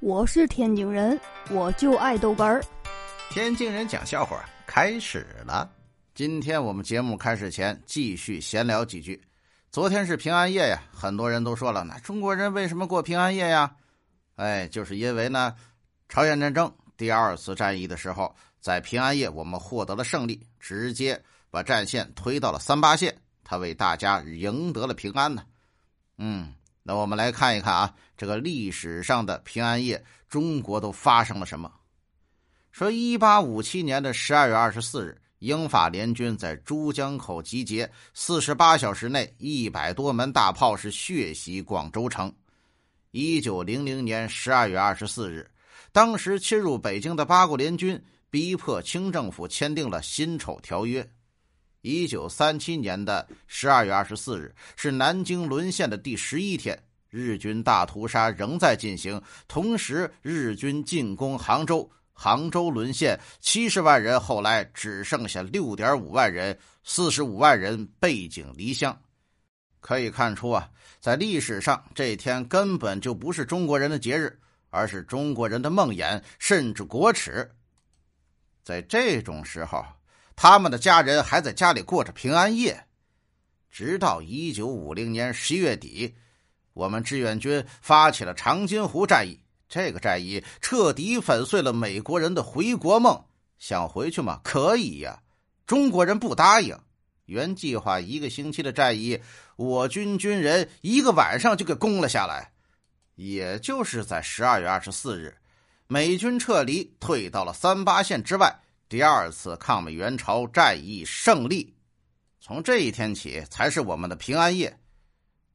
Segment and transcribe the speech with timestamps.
[0.00, 1.18] 我是天津人，
[1.50, 2.62] 我就爱豆干儿。
[3.30, 5.68] 天津人讲笑话开始了。
[6.14, 9.20] 今天我们节目开始前继续闲聊几句。
[9.72, 13.74] 昨天是平安夜呀，很多人都说了，那中国人为什么过平安夜呀？
[14.36, 15.52] 哎，就是因为呢，
[16.08, 21.20] 朝鲜战争第二次战役的时候，在平安夜我们获得了胜利，直接
[21.50, 23.12] 把战线推到了三八线，
[23.42, 25.42] 他为大家赢得了平安呢。
[26.18, 26.54] 嗯。
[26.88, 31.70] 那我们来看一看啊，这个历史上的平安夜，中国都发生了什么？
[32.72, 42.34] 说一八五七年的十二月二十四日，英法联军在珠江口集结，四十八小时内，一百多门大炮是血洗广州城。
[43.10, 45.46] 一九零零年十二月二十四日，
[45.92, 51.02] 当时侵入北京的八国联军逼迫清政府签订了《辛丑条约》。
[51.82, 56.76] 一九三七年的十二月二十四日是南京沦陷的第十一天，
[57.10, 59.20] 日军大屠杀仍在进行。
[59.46, 68.98] 同时，日军进攻杭州，杭州沦陷，七十万人后来只剩下六点五万人，四十五万人背井离乡。
[69.80, 70.68] 可以看出啊，
[71.00, 74.38] 在历史上这天根本就不是中国人的节日，
[74.70, 77.50] 而是中国人的梦魇，甚至国耻。
[78.62, 79.84] 在这种时候。
[80.40, 82.86] 他们的家人还在家里过着平安夜，
[83.68, 86.14] 直到一九五零年十一月底，
[86.78, 89.40] 我们志愿军发起了长津湖战役。
[89.68, 93.24] 这个战役彻底粉碎了美国人的回国梦。
[93.58, 94.40] 想回去吗？
[94.44, 95.20] 可以呀。
[95.66, 96.78] 中国人不答应。
[97.24, 99.20] 原计划一个星期的战役，
[99.56, 102.52] 我军军人一个晚上就给攻了下来。
[103.16, 105.36] 也就是在十二月二十四日，
[105.88, 108.60] 美军撤离，退到了三八线之外。
[108.88, 111.74] 第二次抗美援朝战役胜利，
[112.40, 114.78] 从这一天起才是我们的平安夜。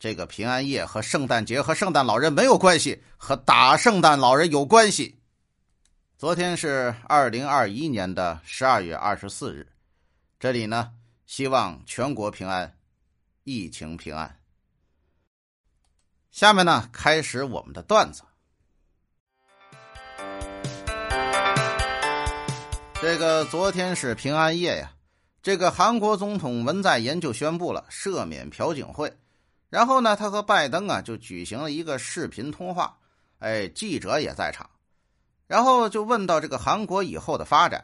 [0.03, 5.17] 这个平安夜和圣诞节和圣诞老人没有关系，和打圣诞老人有关系。
[6.17, 9.65] 昨天是二零二一年的十二月二十四日，
[10.41, 10.91] 这里呢，
[11.25, 12.75] 希望全国平安，
[13.45, 14.37] 疫情平安。
[16.31, 18.23] 下面呢，开始我们的段子。
[23.01, 24.91] 这个昨天是平安夜呀，
[25.41, 29.09] 这个韩国总统文在寅就宣布了赦免朴槿惠，
[29.73, 32.95] 然后呢，他和拜登啊就举行了一个视频通话，
[33.39, 34.69] 哎，记者也在场，
[35.47, 37.83] 然后就问到这个韩国以后的发展，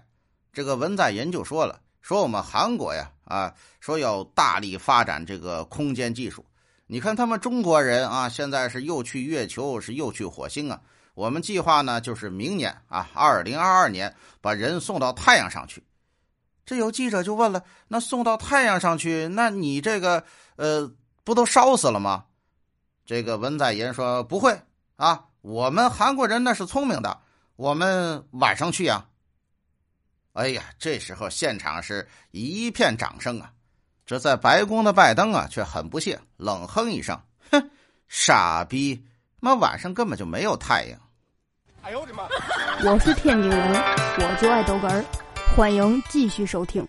[0.54, 6.46] 这个文在寅就说了，说我们韩国呀，啊，说要大力发展这个空间技术，
[6.86, 10.80] 你看他们中国人啊，现在是又去月球，是又去火星啊。
[11.16, 15.84] 我们计划呢，就是明年啊，二零二二年把人送到太阳上去。
[16.68, 20.24] 这有记者就问了：“那送到太阳上去，那你这个
[20.56, 20.88] 呃，
[21.30, 22.26] 不都烧死了吗？”
[23.06, 24.62] 这个文在寅说：“不会
[24.98, 27.22] 啊，我们韩国人那是聪明的，
[27.56, 29.06] 我们晚上去呀。”
[30.34, 33.52] 哎呀，这时候现场是一片掌声啊！
[34.06, 37.20] 这在白宫的拜登啊，却很不屑，冷哼一声
[37.52, 37.70] ：“哼，
[38.08, 39.06] 傻逼，
[39.40, 41.00] 妈晚上根本就没有太阳。”
[41.84, 42.24] 哎呦我的妈！
[42.84, 43.74] 我是天津人，
[44.18, 45.06] 我就爱逗哏儿，
[45.56, 46.88] 欢迎继续收听。